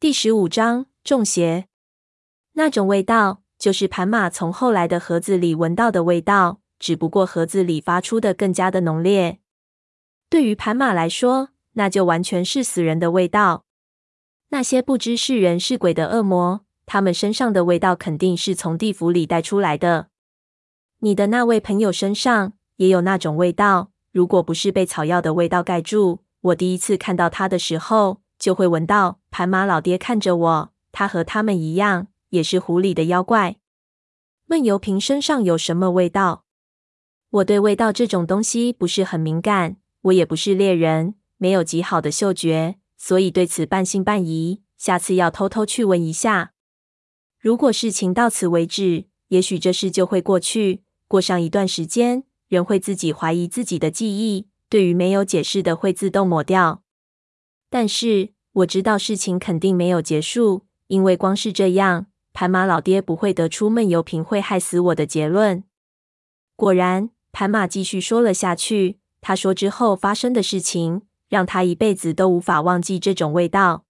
[0.00, 1.66] 第十五章中邪。
[2.54, 9.40] 那种味道，就是盘马从后来的盒子里闻到的味道，只不过盒子里发出的更加的浓烈。
[10.30, 13.66] 对于盘马来说，那就完全是死人的味道。
[14.48, 20.08] 那些不知是人是鬼的恶魔，他们身上的味道肯定是从地府里带出来的。
[21.00, 29.20] 你的那位朋友身上也有那种味道，如果不是被草药的味道盖住，我第一次看到他的时候，就会闻到。
[29.30, 33.58] 盘马老爹看着我，他和他们一样，也是湖里的妖怪。
[34.46, 36.44] 闷油瓶身上有什么味道？
[37.30, 44.62] 我对味道这种东西不是很敏感，我也不是猎人，没有极好的嗅觉，所以对此半信半疑。
[44.76, 46.54] 下次要偷偷去闻一下。
[47.38, 50.82] 如果事情到此为止，也许这事就会过去。
[51.06, 56.82] 过上一段时间，人会自己怀疑自己的记忆，对于没有解释的会自动抹掉。
[57.70, 58.34] 但是。
[58.52, 65.62] 我知道事情肯定没有结束，因为光是这样，盘马老爹不会得出闷油瓶会害死我的结论。
[66.56, 68.98] 果然，盘马继续说了下去。
[69.20, 73.84] 他说之后发生的事情，让他一辈子都无法忘记这种味道。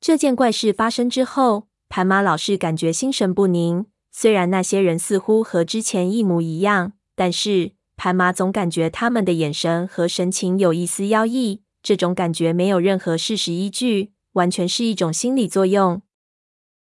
[0.00, 3.86] 这件怪事发生之后，盘马老是感觉心神不宁。
[4.10, 11.62] 虽然那些人似乎和之前一模一样，但是盘马总感觉他们的眼神和神情有一丝妖异。
[11.88, 16.02] 这种感觉没有任何事实依据，完全是一种心理作用。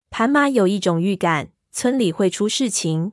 [0.10, 3.12] 盘马有一种预感，村里会出事情。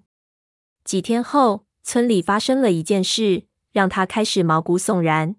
[0.84, 5.36] 几天后，村里发生了一件事，让他开始毛骨悚然。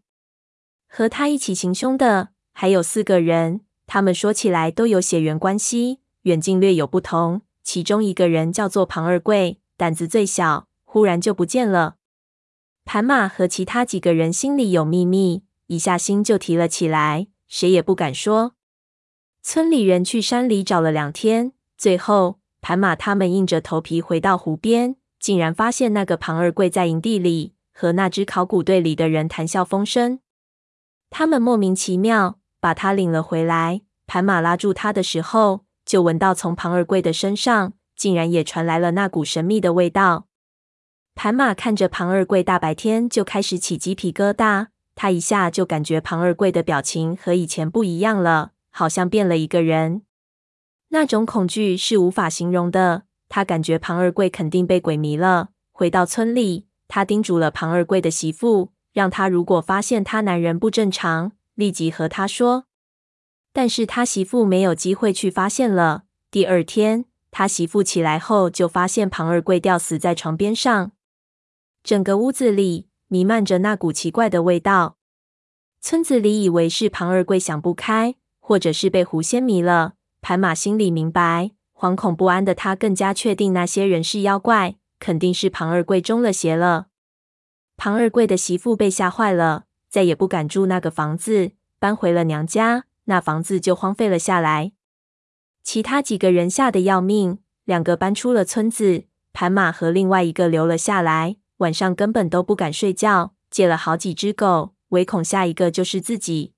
[0.88, 7.42] 和他一起行凶的还有四个人，他们说起来都有血缘关系，远近略有不同。
[7.64, 11.96] 其中一个人叫做庞二贵，胆子最小，忽然就不见了。
[12.86, 15.42] 盘马和其他几个人心里有秘密。
[15.68, 18.56] 一下心就提了起来，谁也不敢说。
[19.42, 30.20] 村里人去山里找了两天，最后盘马他们硬着头皮回到湖边，竟然发现那个庞二贵在营地里和那支考古队里的人谈笑风生。
[31.10, 33.82] 他们莫名其妙把他领了回来。
[34.06, 40.28] 盘马拉住他的时候，就闻到从庞二贵的身上竟然也传来了那股神秘的味道。
[41.16, 44.68] 盘马看着庞二贵，大白天就开始起鸡皮疙瘩。
[44.96, 50.04] 他一下就感觉庞二贵的表情和以前不一样了，好像变了一个人。
[50.90, 53.04] 那种恐惧是无法形容的。
[53.28, 55.50] 他感觉庞二贵肯定被鬼迷了。
[55.72, 62.66] 回到村里，他叮嘱了庞二贵的媳妇，让他如果发现他男人不正常，立即和他说。
[63.52, 66.04] 但是他媳妇没有机会去发现了。
[66.30, 70.92] 第二天，他媳妇起来后就发现庞二贵吊死在床边上，
[71.84, 72.90] 整个屋子里。
[73.14, 74.98] 弥漫着那股奇怪的味道，
[75.80, 79.94] 村子里以为是庞二贵想不开，或者是被狐仙迷了。
[80.20, 86.88] 盘马心里明白，惶恐不安的他更加确定那些人是妖怪，肯定是庞二贵中了邪了。
[87.78, 94.72] 庞二贵的媳妇被吓坏了，再也不敢住那个房子，搬回了娘家，那房子就荒废了下来。
[95.62, 101.36] 其他几个人吓得要命，两个搬出了村子，盘马和另外一个留了下来。
[101.64, 106.52] 晚上根本都不敢睡觉，借了好几只狗，唯恐下一个就是自己。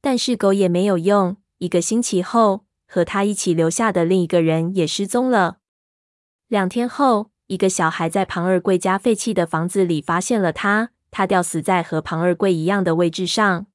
[0.00, 1.36] 但是狗也没有用。
[1.58, 5.58] 一个星期后，和他一起留下的另一个人也失踪了。
[6.48, 13.66] 两天后，一个小孩在庞二贵家废弃的房子里发现了他，他吊死在和庞二贵一样的位置上。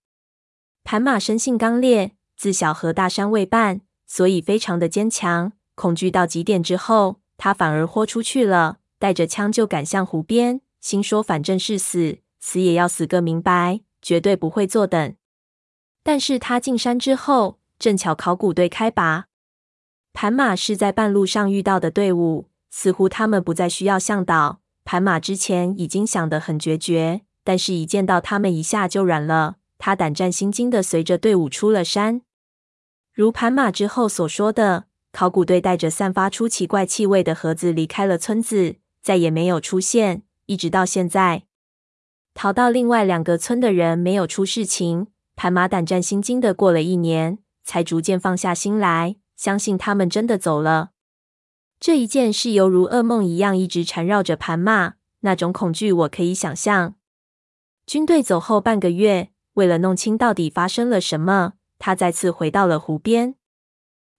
[0.83, 5.53] 盘马生性刚烈，自小和大山为伴，所以非常的坚强。
[5.75, 8.79] 恐惧到极点之后，他反而豁出去了。
[9.01, 15.15] 带着枪就赶向湖边，心说反正是死，死也要死个明白，绝对不会坐等。
[16.03, 19.25] 但是他进山之后，正巧考古队开拔，
[20.13, 24.59] 盘马是在半路上遇到的队伍，似乎他们不再需要向导。
[24.85, 29.55] 盘马之前已经想得很决绝，但是一见到他们，一下就软了。
[29.79, 32.21] 他胆战心惊的随着队伍出了山。
[33.11, 38.75] 如盘马之后所说的，考古队带着散发出奇怪气味的盒子离开了村子。
[39.01, 41.43] 再也没有出现，一直到现在。
[42.33, 50.91] 逃到另外两个村的人没有出事情，盘马胆战心惊的过了一年，才逐渐放下心来，相信他们真的走了。
[51.79, 56.95] 这一件事犹如噩梦一样，一直缠绕着盘马，那种恐惧我可以想象。
[57.87, 63.35] 军队走后半个月，为了弄清到底发生了什么，他再次回到了湖边，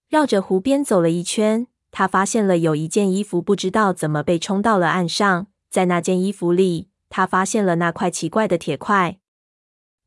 [0.09, 1.67] 绕着湖边走了一圈。
[1.93, 5.45] 他发现了有一件衣服，不知道怎么被冲到了岸上。
[5.69, 9.19] 在那件衣服里，他发现了那块奇怪的铁块。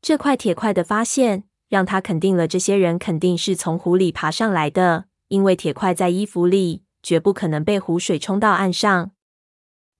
[0.01, 9.11] 这块铁块的发现让他肯定了这些人肯定是从湖里爬上来的，因为铁块在衣服里，绝不可能被湖水冲到岸上。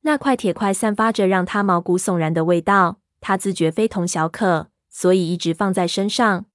[0.01, 6.45] 那块铁块散发着让他毛骨悚然的味道，他自觉非同小可，所以一直放在身上。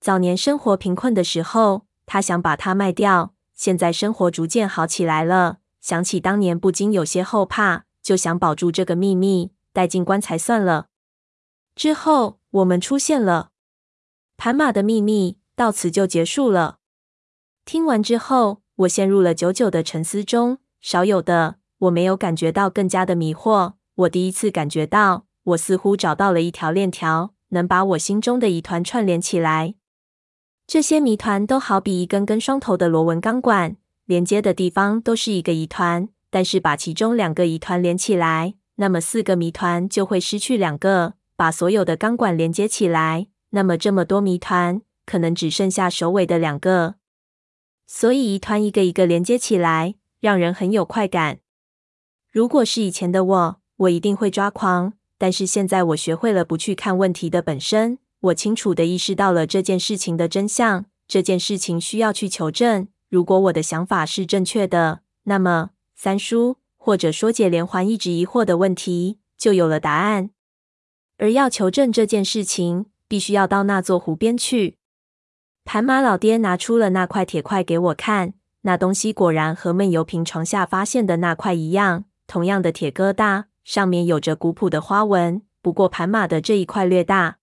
[0.00, 3.34] 早年生活贫困的时候，他想把它卖掉。
[3.60, 10.86] 现在生活逐渐好起来了，想起当年不禁有些后怕，就想保住这个秘密，带进棺材算了。
[11.76, 13.50] 之后我们出现了，
[14.38, 16.78] 盘马的秘密到此就结束了。
[17.66, 23.74] 听完之后，我陷入了久久的沉思中，少有的我没有感觉到更加的迷惑。
[23.94, 29.74] 我第一次感觉到，我似乎找到了一条链条，能把我心中的疑团串联起来。
[30.70, 36.08] 这些谜团都好比一根根双头的螺纹钢管，连接的地方都是一个疑团。
[36.30, 41.14] 但是把其中两个疑团连起来，那么四个谜团就会失去两个。
[41.34, 46.94] 把所有的钢管连接起来，那么这么多谜团可能只剩下首尾的两个。
[47.88, 51.40] 所以疑团一个一个连接起来，让人很有快感。
[52.30, 54.92] 如果是以前的我，我一定会抓狂。
[55.18, 57.98] 但是现在我学会了不去看问题的本身。
[58.20, 62.88] 我清楚地意识到了这件事情的真相，这件事情需要去求证。
[63.08, 70.30] 如果我的想法是正确的，那么三叔或者说解连环一直疑惑的问题就有了答案。
[71.16, 74.76] 而要求证这件事情，必须要到那座湖边去。
[75.64, 87.38] 盘马老爹拿出了那块铁块给我看，那东西果然和闷油瓶床下发现的那块一样，同样的铁疙瘩，上面有着古朴的花纹，不过盘马的这一块略大。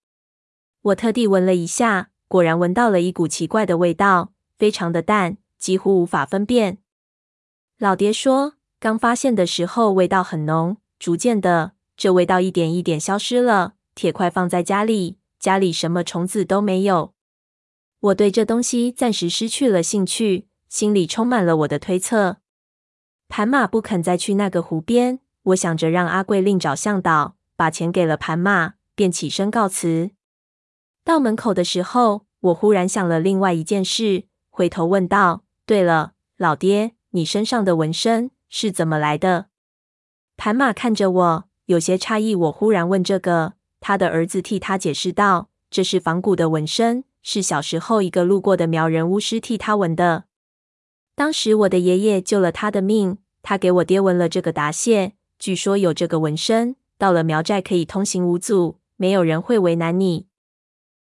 [0.81, 6.77] 我特地闻了一下，果然闻到了一股奇怪的味道，非常的淡，几乎无法分辨。
[7.77, 13.73] 老爹说，刚发现的时候味道很浓，逐渐的，这味道一点一点消失了。
[13.93, 17.13] 铁块放在家里，家里什么虫子都没有。
[17.99, 22.37] 我对这东西暂时失去了兴趣，心里充满了我的推测。
[23.27, 30.11] 盘马不肯再去那个湖边，我想着让阿贵另找向导，把钱给了盘马，便起身告辞。
[31.07, 39.45] 到门口的时候，我忽然想了另外一件事，回头问道：“对了，老爹，你身上的纹身是怎么来的？”
[40.35, 42.35] 盘马看着我，有些诧异。
[42.35, 50.25] 我忽然问这个，他的儿子替他解释道：“这是仿古的纹身，是小时候一个路过的苗人巫师替他纹的。
[51.15, 55.13] 当时我的爷爷救了他的命，他给我爹纹了这个答谢。
[55.39, 60.27] 据说有这个纹身，到了苗寨可以通行无阻，没有人会为难你。”